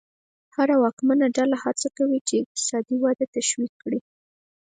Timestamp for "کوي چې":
1.97-2.33